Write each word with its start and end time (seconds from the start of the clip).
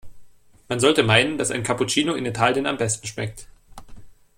Man 0.67 0.79
sollte 0.79 1.03
meinen, 1.03 1.37
dass 1.37 1.51
ein 1.51 1.61
Cappuccino 1.61 2.15
in 2.15 2.25
Italien 2.25 2.65
am 2.65 2.77
besten 2.77 3.05
schmeckt. 3.05 3.47